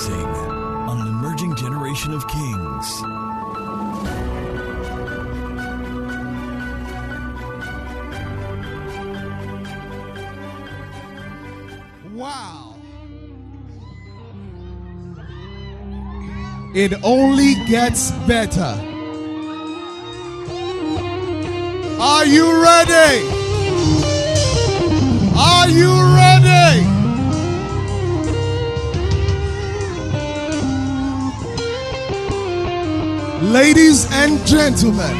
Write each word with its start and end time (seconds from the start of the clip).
Rising 0.00 0.24
on 0.88 1.02
an 1.02 1.08
emerging 1.08 1.56
generation 1.56 2.14
of 2.14 2.26
kings. 2.26 3.02
Wow. 12.14 12.76
It 16.74 16.94
only 17.04 17.56
gets 17.66 18.10
better. 18.26 18.62
Are 22.00 22.24
you 22.24 22.62
ready? 22.62 23.39
Ladies 33.70 34.10
and 34.10 34.44
gentlemen, 34.44 35.14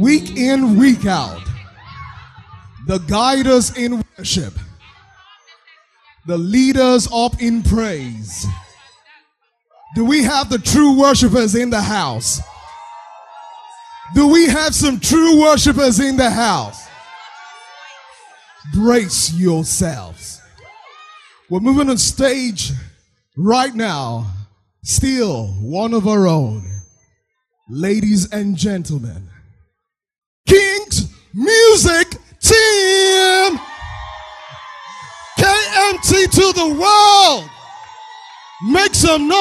week 0.00 0.36
in, 0.36 0.76
week 0.76 1.06
out, 1.06 1.40
the 2.88 2.98
guiders 2.98 3.76
in 3.78 4.02
worship, 4.18 4.54
the 6.26 6.36
leaders 6.36 7.06
up 7.12 7.40
in 7.40 7.62
praise. 7.62 8.44
Do 9.94 10.04
we 10.04 10.24
have 10.24 10.50
the 10.50 10.58
true 10.58 10.98
worshipers 10.98 11.54
in 11.54 11.70
the 11.70 11.80
house? 11.80 12.40
Do 14.16 14.26
we 14.26 14.48
have 14.48 14.74
some 14.74 14.98
true 14.98 15.40
worshipers 15.42 16.00
in 16.00 16.16
the 16.16 16.28
house? 16.28 16.88
Brace 18.74 19.32
yourselves. 19.32 20.42
We're 21.48 21.60
moving 21.60 21.88
on 21.88 21.98
stage 21.98 22.72
right 23.36 23.76
now. 23.76 24.26
Still 24.86 25.46
one 25.62 25.94
of 25.94 26.06
our 26.06 26.26
own. 26.26 26.73
Ladies 27.66 28.30
and 28.30 28.58
gentlemen, 28.58 29.30
King's 30.46 31.10
Music 31.32 32.10
Team! 32.38 33.58
KMT 35.38 36.30
to 36.30 36.52
the 36.52 36.76
world! 36.78 37.48
Make 38.70 38.94
some 38.94 39.28
noise! 39.28 39.38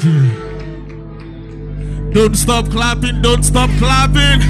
Hmm. 0.00 0.47
Don't 2.18 2.34
stop 2.34 2.68
clapping, 2.70 3.22
don't 3.22 3.44
stop 3.44 3.70
clapping, 3.78 4.40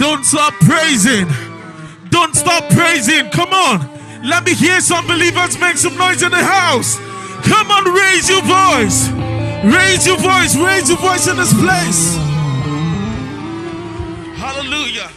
don't 0.00 0.24
stop 0.24 0.52
praising, 0.54 1.28
don't 2.10 2.34
stop 2.34 2.68
praising. 2.70 3.30
Come 3.30 3.52
on, 3.52 3.88
let 4.28 4.44
me 4.44 4.52
hear 4.54 4.80
some 4.80 5.06
believers 5.06 5.56
make 5.60 5.76
some 5.76 5.96
noise 5.96 6.24
in 6.24 6.32
the 6.32 6.42
house. 6.42 6.96
Come 7.46 7.70
on, 7.70 7.94
raise 7.94 8.28
your 8.28 8.42
voice, 8.42 9.08
raise 9.72 10.04
your 10.04 10.16
voice, 10.16 10.56
raise 10.56 10.88
your 10.88 10.98
voice 10.98 11.28
in 11.28 11.36
this 11.36 11.54
place. 11.54 12.16
Hallelujah. 14.34 15.08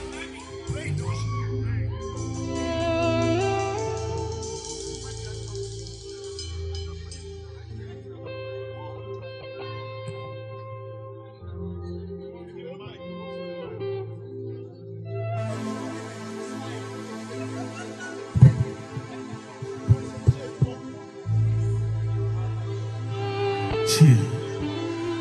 Chill, 23.99 24.15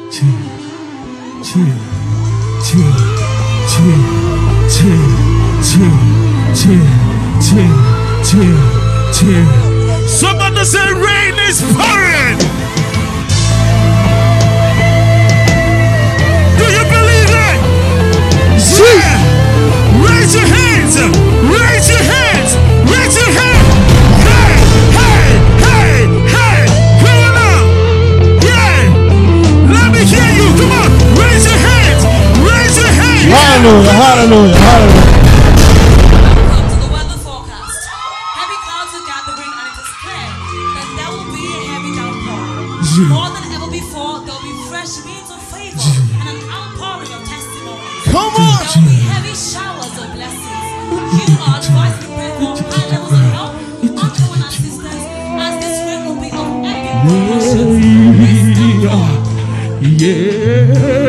chill, 0.08 0.38
chill, 1.42 1.74
chill, 2.62 2.94
chill, 3.66 3.98
chill, 4.78 5.08
chill, 5.66 5.98
chill, 6.54 6.86
chill, 7.42 7.74
chill, 8.22 8.58
chill. 9.12 9.46
Somebody 10.06 10.64
say 10.64 10.92
rain 10.92 11.34
is 11.48 11.60
pouring. 11.74 12.38
Do 16.56 16.64
you 16.70 16.84
believe 16.94 17.34
it? 17.34 17.58
Yeah. 18.78 19.18
Raise 20.06 20.34
your 20.36 20.46
hands. 20.46 21.37
A 33.68 33.84
heavy 41.68 41.92
downpour. 41.94 42.40
More 43.08 43.28
than 43.28 43.44
ever 43.52 43.70
before, 43.70 44.20
there 44.24 44.34
will 44.34 44.42
be 44.42 44.54
fresh 44.68 45.04
winds 45.04 45.30
of 45.30 45.40
favor 45.52 45.84
and 46.16 46.28
an 46.32 46.48
outpouring 46.48 47.12
of 47.12 47.22
testimonies. 47.28 48.04
Come 48.08 48.34
on. 48.40 48.64
There 48.64 48.80
will 48.80 48.88
be 48.88 48.96
heavy 49.04 49.34
showers 49.36 49.94
of 50.00 50.08
blessings. 50.16 50.66
You 51.18 51.36
are 51.44 51.58
advised 51.60 52.00
to 52.02 52.08
pray 52.16 52.30
for 52.40 52.56
high 52.56 52.88
levels 52.88 53.12
of 53.12 53.20
help, 53.36 53.52
ongoing 54.00 54.42
assistance, 54.48 55.04
as 55.44 55.54
this 55.60 55.76
will 56.06 56.16
be 56.16 56.30
of 56.32 56.48
epic. 56.64 56.88
Yeah. 60.00 61.07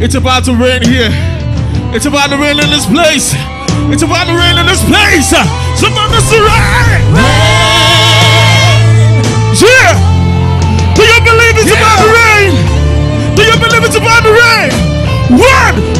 It's 0.00 0.14
about 0.14 0.44
to 0.44 0.54
rain 0.54 0.82
here. 0.82 1.10
It's 1.92 2.06
about 2.06 2.30
to 2.30 2.36
rain 2.36 2.58
in 2.58 2.70
this 2.70 2.86
place. 2.86 3.34
It's 3.92 4.02
about 4.02 4.26
to 4.28 4.32
rain 4.32 4.56
in 4.56 4.66
this 4.66 4.82
place. 4.84 5.28
Someone 5.78 6.10
must 6.10 6.32
rain. 6.32 7.33
One. 15.30 15.93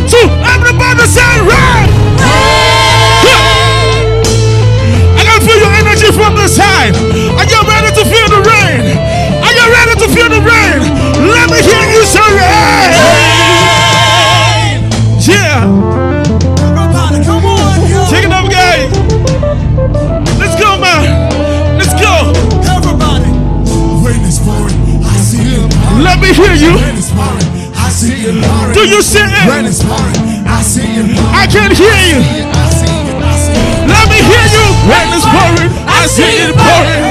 Is 29.74 29.82
pouring, 29.82 30.46
I 30.46 30.62
see 30.62 30.86
it 30.86 31.06
pouring. 31.10 31.34
I 31.34 31.46
can 31.50 31.70
hear 31.74 31.98
you. 32.06 32.18
I 32.46 32.66
see 32.70 32.94
it, 33.10 33.18
I 33.18 33.34
see 33.42 33.58
it. 33.58 33.90
Let 33.90 34.06
me 34.06 34.20
hear 34.22 34.46
you. 34.54 34.66
Rain 34.86 35.10
is 35.18 35.26
pouring. 35.26 35.70
I 35.90 36.06
see 36.06 36.34
it 36.46 36.54
pouring. 36.54 37.02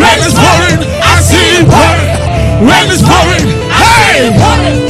Rain 0.00 0.20
is 0.24 0.32
pouring. 0.32 0.80
I 1.04 1.16
see 1.20 1.60
it 1.60 1.66
pouring. 1.68 2.08
Rain 2.64 2.88
is 2.88 3.02
pouring. 3.04 3.44
Hey. 3.68 4.85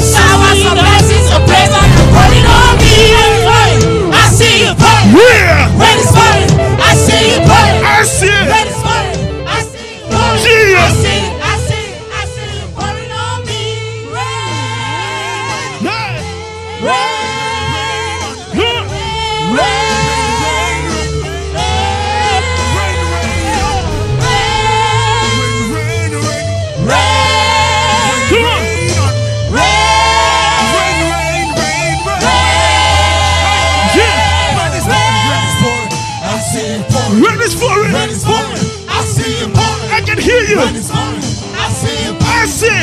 Is 37.46 37.54
pouring. 37.54 37.92
Rain 37.94 38.10
is 38.10 38.24
pouring. 38.24 38.58
I 38.90 39.04
see 39.06 39.38
it 39.38 39.50
pouring. 39.54 39.90
I 39.94 40.00
can 40.02 40.18
hear 40.18 40.42
you. 40.50 40.58
Rain 40.58 40.74
is 40.74 40.90
pouring. 40.90 41.22
I 41.54 41.70
see 41.70 42.10
it 42.10 42.16
I 42.18 42.46
see. 42.46 42.74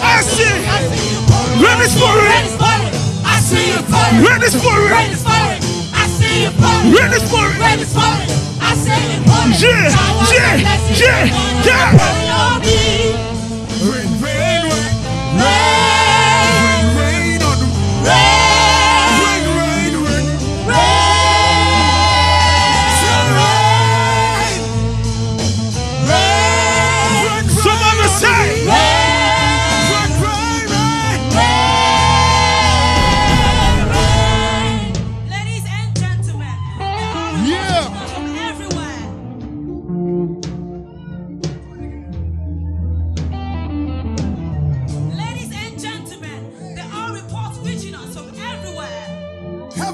I 0.00 0.22
see. 0.24 0.56
Rain 1.60 1.80
is 1.84 1.92
pouring. 2.00 2.24
I 3.24 3.36
see 3.40 3.76
it 3.76 3.84
pouring. 3.92 4.24
Rain 4.24 4.42
is 4.42 4.56
pouring. 4.56 4.88
Rain 4.88 5.12
is 5.12 5.22
pouring. 5.22 5.60
I 5.92 6.04
see 6.08 6.48
it 6.48 6.54
pouring. 6.56 6.92
Rain 6.96 7.12
is 7.12 7.24
pouring. 7.28 7.58
Rain 7.60 7.80
is 7.84 7.92
pouring. 7.92 8.28
I 8.64 8.72
see 8.80 8.96
it 8.96 9.22
pouring. 9.28 9.60
Yeah, 9.60 9.92
yeah, 10.32 10.56
yeah, 10.96 11.28
yeah. 11.68 13.11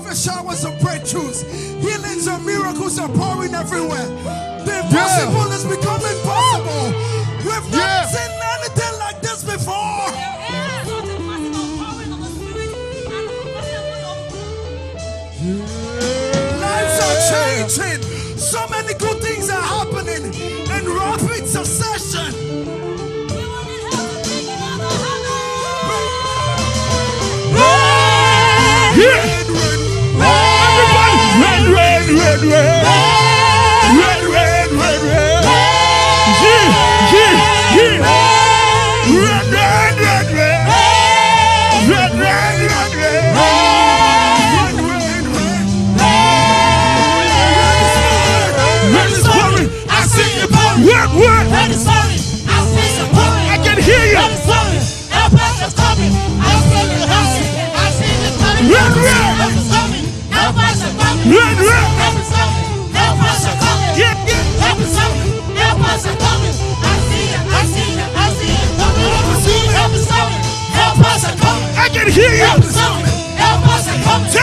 Everywhere. 0.08 0.14
Showers 0.14 0.64
of 0.64 0.72
breakthroughs, 0.81 1.44
healings 1.81 2.26
and 2.26 2.44
miracles 2.44 2.99
are 2.99 3.08
pouring 3.08 3.55
everywhere. 3.55 4.06
The 4.64 4.81
impossible 4.84 5.52
is 5.52 5.64
becoming 5.64 6.19
possible. 6.25 6.93
We've 7.44 7.70
never 7.70 7.76
Yeah. 7.76 8.06
seen 8.06 8.32
anything 8.56 8.99
like 8.99 9.20
this 9.22 9.43
before. 9.44 10.10
There 10.10 10.81
is 10.81 10.88
such 10.88 11.08
a 11.08 11.19
massive 11.20 11.55
outpouring 11.56 12.12
of 12.12 12.20
the 12.20 12.31
Spirit 12.37 12.70
and 13.16 13.28
the 13.28 13.37
Lives 16.61 16.99
are 17.06 17.19
changing. 17.32 18.00
So 18.38 18.61
many 18.69 18.94
good 18.94 19.20
things 19.20 19.27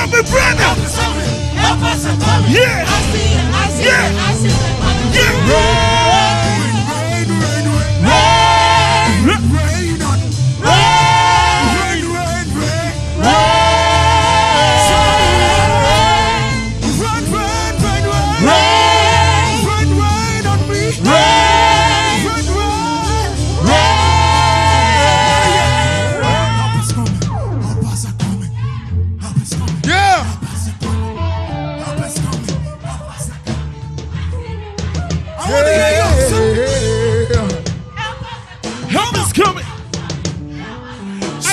Tell 0.06 0.22
me, 0.22 0.30
brother. 0.30 0.62
Help 0.62 0.78
coming. 0.94 1.26
Help 1.58 1.82
us. 1.82 2.06
Yeah. 2.48 2.86
I 2.86 3.02
see 3.12 3.34
it. 3.34 3.56
I 3.56 3.70
see 3.70 3.86
Yeah. 3.86 4.12
it. 4.12 4.16
I 4.22 4.34
see 4.36 4.48
it 4.50 4.75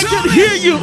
I 0.04 0.22
can 0.22 0.30
hear 0.30 0.54
you. 0.54 0.78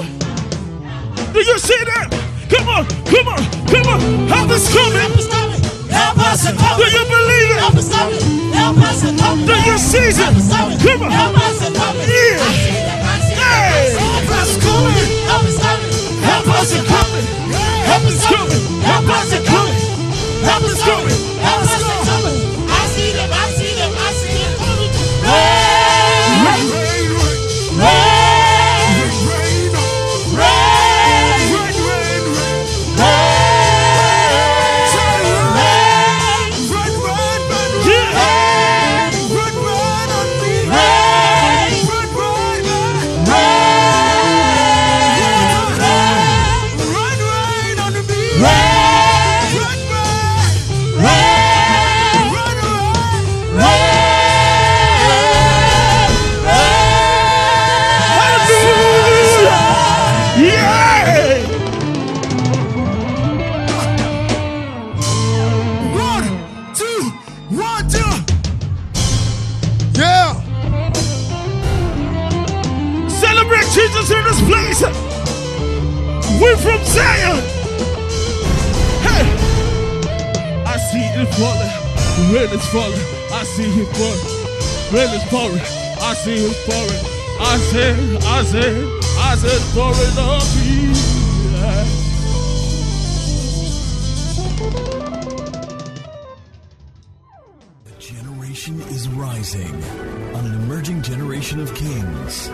Do 1.33 1.39
you 1.39 1.57
see 1.59 1.83
that? 1.85 2.09
Come 2.49 2.67
on, 2.69 2.85
come 3.05 3.27
on, 3.27 3.41
come 3.67 3.87
on. 3.93 3.99
Help 4.27 4.49
is 4.51 4.67
coming. 4.73 4.97
Help 4.99 5.17
is 5.17 5.27
coming. 5.27 5.49
Us 6.19 6.43
Do 6.45 6.83
you 6.85 7.03
believe 7.05 7.55
Help 7.57 7.73
it? 7.73 7.79
us 7.79 7.89
coming. 7.89 8.53
Help 8.53 8.77
us 8.77 9.01
coming. 9.19 9.45
Do 9.45 9.53
you 9.69 9.77
see 9.77 10.09
it? 10.09 10.15
Come 10.17 11.03
on. 11.03 11.11
Help 11.11 11.37
us 11.37 11.59
coming. 11.77 12.07
Yeah. 12.09 12.39
I 12.39 12.53
see 12.53 12.69
it. 12.69 12.87
I 13.03 13.19
see 13.19 13.33
it. 13.33 13.39
I 13.39 13.41
Hey. 13.41 13.95
Help 13.97 14.29
us 14.39 14.51
coming. 14.63 15.09
Help 15.29 15.43
us 15.43 15.57
coming. 15.59 16.23
Help 16.23 16.47
us 16.47 16.71
coming. 16.87 17.38
Rain 82.39 82.51
is 82.51 82.65
falling. 82.67 83.01
I 83.33 83.43
see 83.43 83.81
it 83.81 83.87
falling. 83.97 84.25
Rain 84.93 85.09
is 85.13 85.23
pouring. 85.25 85.61
I 85.99 86.13
see 86.13 86.35
it 86.35 86.55
pouring. 86.65 87.03
I 87.41 87.57
say, 87.57 88.17
I 88.25 88.43
say, 88.43 88.81
I 89.19 89.35
said 89.35 89.61
pouring 89.75 90.17
on 90.17 90.41
me. 90.55 90.93
A 97.87 97.91
generation 97.99 98.81
is 98.83 99.09
rising 99.09 99.83
on 100.33 100.45
an 100.45 100.55
emerging 100.63 101.01
generation 101.01 101.59
of 101.59 101.75
kings. 101.75 102.49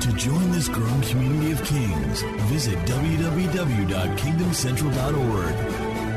To 0.00 0.12
join 0.16 0.50
this 0.50 0.70
growing 0.70 1.02
community 1.02 1.52
of 1.52 1.62
kings, 1.62 2.22
visit 2.48 2.78
www.kingdomcentral.org 2.86 5.85